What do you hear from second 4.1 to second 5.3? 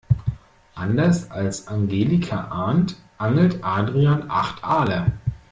acht Aale.